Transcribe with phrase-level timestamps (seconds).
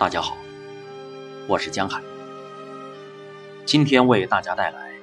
[0.00, 0.34] 大家好，
[1.46, 2.02] 我是江海，
[3.66, 4.98] 今天为大家带来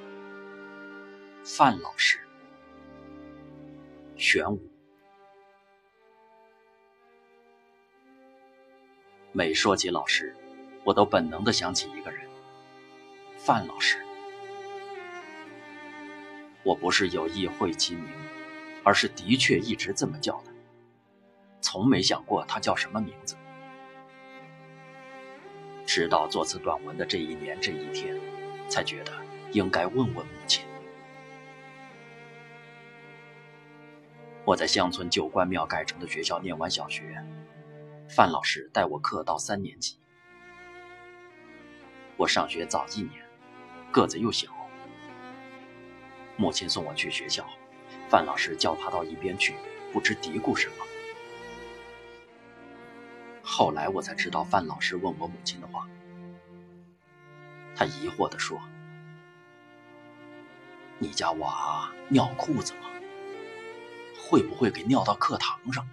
[1.44, 2.17] 范老师
[4.15, 4.60] 玄武。
[9.31, 10.36] 每说起老师，
[10.83, 12.27] 我都本能的想起一个人——
[13.37, 14.04] 范老师。
[16.64, 18.09] 我不是有意讳其名，
[18.84, 20.52] 而是的确一直这么叫他，
[21.62, 23.36] 从没想过他叫什么名字。
[25.88, 28.14] 直到做此短文的这一年这一天，
[28.68, 29.14] 才觉得
[29.54, 30.66] 应该问问母亲。
[34.44, 37.26] 我在乡村旧关庙改成的学校念完小学，
[38.10, 39.98] 范老师带我课到三年级。
[42.18, 43.26] 我上学早一年，
[43.90, 44.49] 个子又小。
[46.35, 47.48] 母亲送我去学校，
[48.10, 49.55] 范老师叫他到一边去，
[49.94, 50.85] 不知嘀咕什么。
[53.49, 55.87] 后来我才知道，范老师问我母亲的话。
[57.73, 58.62] 他疑惑地说
[60.99, 62.90] ：“你家娃尿裤子吗？
[64.19, 65.87] 会不会给尿到课堂上？”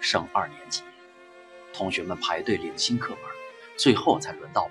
[0.00, 0.84] 升二年级，
[1.72, 3.24] 同学们排队领新课本，
[3.76, 4.70] 最后才轮到我。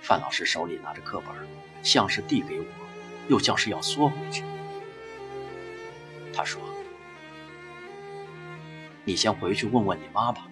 [0.00, 1.34] 范老师手里拿着课本，
[1.82, 2.66] 像是递给我，
[3.28, 4.44] 又像是要缩回去。
[6.32, 6.62] 他说
[9.08, 10.46] ：“你先回去问问你妈吧，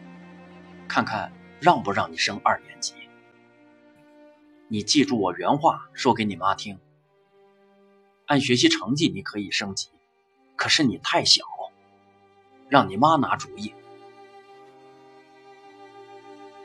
[0.89, 2.95] 看看让不让你升二年级。
[4.67, 6.81] 你记住我原话，说给你妈听。
[8.25, 9.91] 按学习成绩你可以升级，
[10.57, 11.45] 可是你太小，
[12.71, 13.75] 让你妈拿主意。”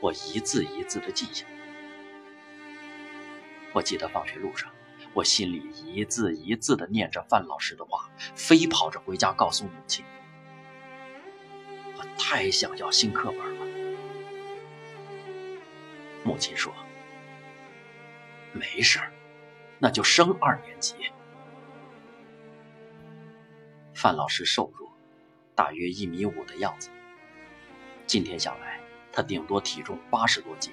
[0.00, 1.44] 我一字一字的记下。
[3.74, 4.70] 我记得放学路上。
[5.12, 10.02] 我心里一字一字的念着范老师的话，飞跑着回家告诉母亲。
[12.24, 13.66] 太想要新课本了。
[16.24, 16.72] 母亲说
[18.54, 19.00] ：“没事，
[19.80, 20.94] 那就升二年级。”
[23.92, 24.88] 范老师瘦弱，
[25.56, 26.90] 大约一米五的样子。
[28.06, 28.80] 今天想来，
[29.12, 30.72] 他顶多体重八十多斤。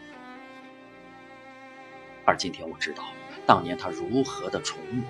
[2.25, 3.03] 而今天我知道。
[3.47, 5.03] 当年他如何的宠我。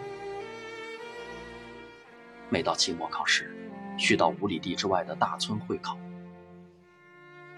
[2.49, 3.53] 每到期末考试，
[3.97, 5.97] 去到五里地之外的大村会考，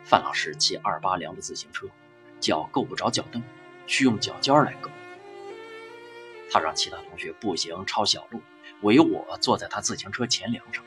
[0.04, 1.88] 范老师骑二八梁的自行车，
[2.40, 3.42] 脚够不着脚蹬，
[3.88, 4.90] 需用脚尖来够。
[6.52, 8.42] 他让其他同学步行抄小路，
[8.82, 10.84] 唯我坐在他自行车前梁上。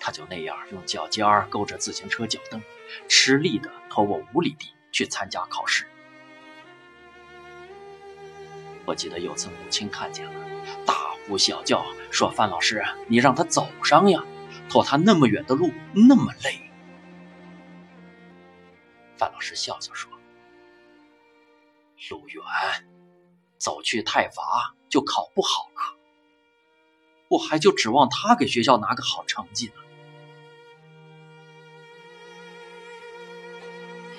[0.00, 2.60] 他就那样用脚尖勾着自行车脚蹬，
[3.08, 5.86] 吃力的拖我五里地去参加考试。
[8.84, 10.46] 我记得有次母亲看见了，
[10.86, 10.94] 大
[11.26, 14.22] 呼小叫说：“范老师，你让他走上呀，
[14.68, 16.60] 拖他那么远的路，那么累。”
[19.18, 20.10] 范老师笑笑说
[22.10, 22.44] ：“路远，
[23.58, 25.96] 走去太乏，就考不好了。
[27.28, 29.74] 我还就指望他给学校拿个好成绩呢。”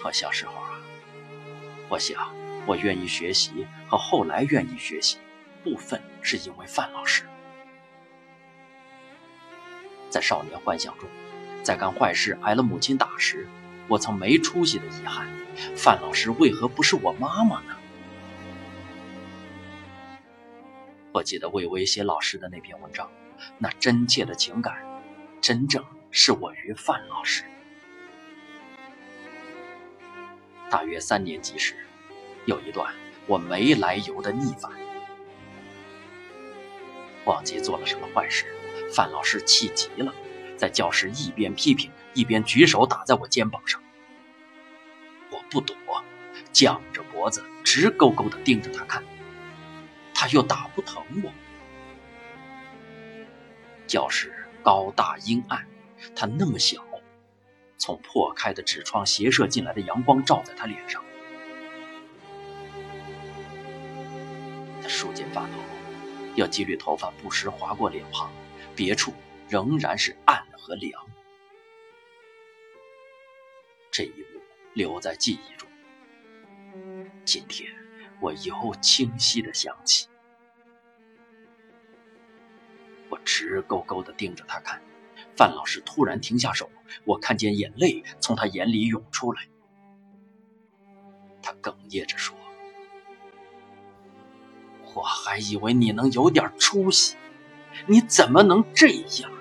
[0.03, 0.79] 我小时候啊，
[1.89, 2.31] 我想。
[2.67, 5.17] 我愿意学习和后来愿意学习，
[5.63, 7.23] 部分是因为范老师。
[10.07, 11.09] 在少年幻想中，
[11.63, 13.47] 在干坏事挨了母亲打时，
[13.89, 15.27] 我曾没出息的遗憾：
[15.75, 17.75] 范老师为何不是我妈妈呢？
[21.11, 23.11] 我记得魏巍写老师的那篇文章，
[23.57, 24.77] 那真切的情感，
[25.41, 27.43] 真正是我与范老师。
[30.69, 31.75] 大约三年级时。
[32.45, 32.91] 有一段
[33.27, 34.71] 我没来由的逆反，
[37.25, 38.45] 忘记做了什么坏事，
[38.91, 40.11] 范老师气急了，
[40.59, 43.81] 在教室一边批评一边举手打在我肩膀上。
[45.31, 45.73] 我不躲，
[46.51, 49.01] 僵着脖子直勾勾的盯着他看，
[50.13, 51.31] 他又打不疼我。
[53.87, 55.65] 教室高大阴暗，
[56.13, 56.85] 他那么小，
[57.77, 61.01] 从破开的纸窗斜射进来的阳光照在他脸上。
[64.81, 65.53] 他梳紧发头，
[66.35, 68.29] 有几缕头发不时划过脸庞，
[68.75, 69.13] 别处
[69.49, 71.03] 仍然是暗和凉。
[73.89, 74.39] 这一幕
[74.75, 75.67] 留在记忆中。
[77.25, 77.67] 今天
[78.21, 80.07] 我又清晰的想起，
[83.09, 84.79] 我直勾勾的盯着他看。
[85.35, 86.69] 范老师突然停下手，
[87.05, 89.47] 我看见眼泪从他眼里涌出来。
[91.41, 92.37] 他哽咽着说。
[94.93, 97.15] 我还以为你能有点出息，
[97.87, 98.87] 你怎么能这
[99.21, 99.31] 样？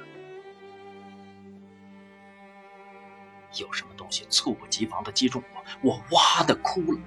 [4.48, 5.42] 猝不及防的击中
[5.82, 6.98] 我，我哇的哭了。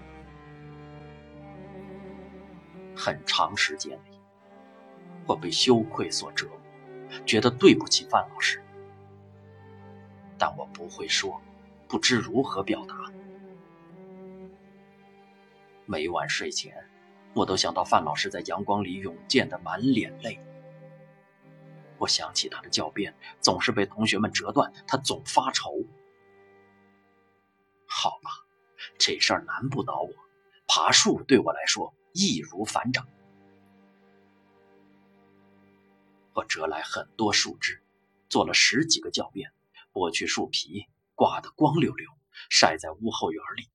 [2.96, 4.20] 很长时间里，
[5.26, 8.64] 我被羞愧所折磨，觉得对不起范老师，
[10.38, 11.42] 但我不会说，
[11.88, 12.96] 不知如何表达。
[15.88, 16.76] 每晚睡前，
[17.34, 20.40] 我都想到范老师在阳光里勇健的满脸泪。
[21.98, 25.74] 我想起他的教鞭总是被同学们折断，他总发愁。
[27.94, 28.32] 好吧，
[28.98, 30.14] 这事儿难不倒我，
[30.66, 31.94] 爬树对我来说。
[32.14, 33.08] 易如反掌。
[36.34, 37.82] 我折来很多树枝，
[38.30, 39.52] 做了十几个教鞭，
[39.94, 42.10] 剥去树皮，挂得光溜溜，
[42.50, 43.70] 晒在屋后园里。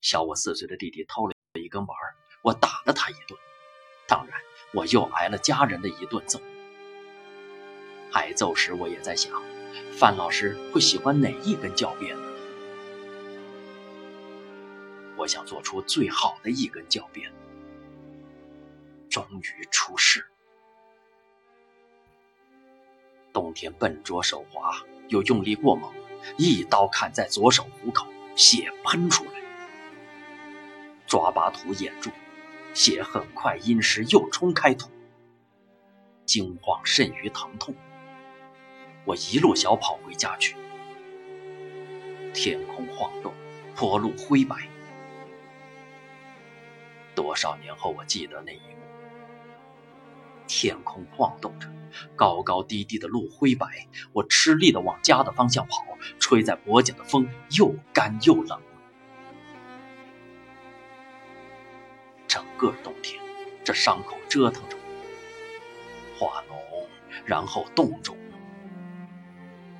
[0.00, 1.96] 小我四岁的弟弟偷了一根玩
[2.42, 3.38] 我打了他一顿，
[4.06, 4.38] 当然，
[4.74, 6.38] 我又挨了家人的一顿揍。
[8.12, 9.32] 挨揍时，我也在想，
[9.98, 12.14] 范老师会喜欢哪一根教鞭？
[15.18, 17.30] 我想做出最好的一根教鞭，
[19.10, 20.24] 终于出世。
[23.32, 25.92] 冬天笨拙手滑，又用力过猛，
[26.36, 28.06] 一刀砍在左手虎口，
[28.36, 29.32] 血喷出来。
[31.04, 32.10] 抓把土掩住，
[32.72, 34.88] 血很快因湿又冲开土。
[36.26, 37.74] 惊慌甚于疼痛，
[39.04, 40.54] 我一路小跑回家去。
[42.32, 43.32] 天空晃动，
[43.74, 44.56] 坡路灰白。
[47.18, 48.76] 多少年后，我记得那一幕：
[50.46, 51.68] 天空晃动着，
[52.14, 55.84] 高高低低的路灰白，我吃力地往家的方向跑，
[56.20, 57.28] 吹在脖颈的风
[57.58, 58.62] 又干又冷。
[62.28, 63.20] 整个冬天，
[63.64, 64.76] 这伤口折腾着
[66.20, 66.86] 我，化脓，
[67.24, 68.16] 然后冻肿。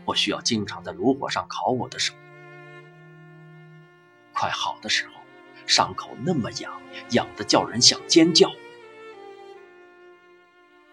[0.04, 2.14] 我需要经常在炉火上烤我的手。
[4.32, 5.17] 快好的时候。
[5.68, 6.80] 伤口那么痒，
[7.10, 8.50] 痒的叫人想尖叫。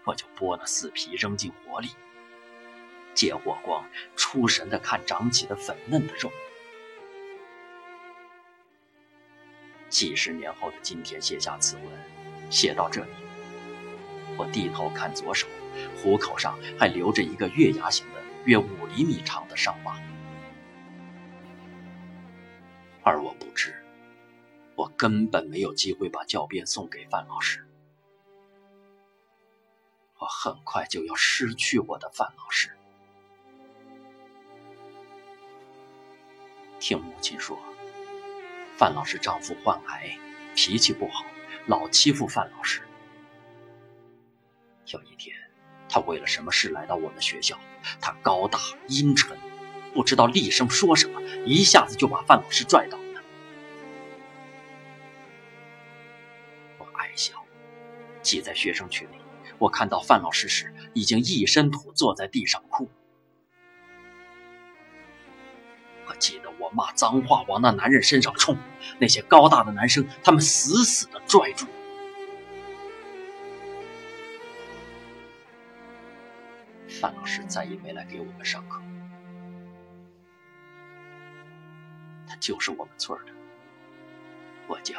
[0.03, 1.89] 我就剥了死皮扔进火里，
[3.13, 3.83] 借火光
[4.17, 6.29] 出神的看长起的粉嫩的肉。
[9.87, 11.85] 几十年后的今天写下此文，
[12.51, 13.09] 写到这里，
[14.37, 15.47] 我低头看左手，
[15.95, 19.97] 虎口上还留着一个月牙形的约五厘米长的伤疤，
[23.03, 23.73] 而我不知。
[24.75, 27.65] 我根本没有机会把教鞭送给范老师，
[30.19, 32.69] 我很快就要失去我的范老师。
[36.79, 37.57] 听母亲说，
[38.77, 40.19] 范老师丈夫患癌，
[40.55, 41.25] 脾气不好，
[41.67, 42.81] 老欺负范老师。
[44.87, 45.35] 有一天，
[45.87, 47.57] 他为了什么事来到我们学校，
[48.01, 49.37] 他高大阴沉，
[49.93, 52.99] 不知道厉声说什么，一下子就把范老师拽倒。
[58.25, 59.15] 挤在学生群里，
[59.59, 62.89] 我看到范老师时，已经一身土坐在地上哭。
[66.07, 68.57] 我记得我骂脏话往那男人身上冲，
[68.97, 71.67] 那些高大的男生，他们死死的拽住。
[76.99, 78.81] 范老师再也没来给我们上课，
[82.27, 83.31] 他就是我们村的。
[84.67, 84.95] 我家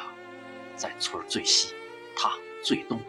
[0.76, 1.74] 在村最西，
[2.16, 2.30] 他
[2.62, 3.00] 最东。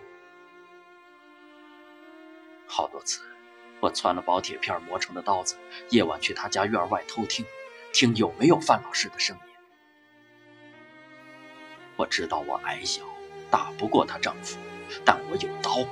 [3.80, 5.56] 我攥了薄铁片磨成的刀子，
[5.90, 7.46] 夜晚去他家院外偷听，
[7.94, 9.42] 听有没有范老师的声音。
[11.96, 13.04] 我知道我矮小，
[13.52, 14.58] 打不过她丈夫，
[15.06, 15.88] 但我有刀，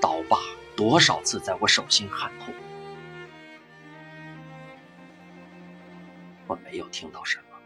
[0.00, 0.38] 刀疤
[0.76, 2.54] 多少次在我手心撼痛。
[6.46, 7.58] 我没有听到什么，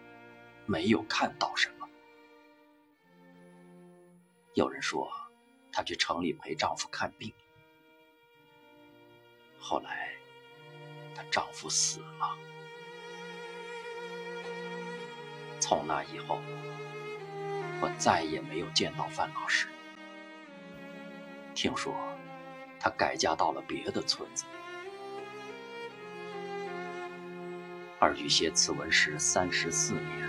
[0.65, 1.89] 没有看到什么。
[4.55, 5.09] 有人说，
[5.73, 7.33] 她去城里陪丈夫看病。
[9.69, 10.13] 后来，
[11.13, 12.39] 她丈夫死了。
[15.59, 16.41] 从那以后，
[17.81, 19.67] 我再也没有见到范老师。
[21.53, 21.93] 听说，
[22.79, 24.45] 她改嫁到了别的村子。
[27.99, 30.29] 而写此文时三十四年，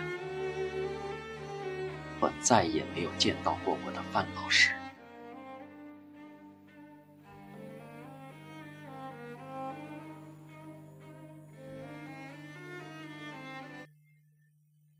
[2.20, 4.74] 我再也没有见到过我的范老师。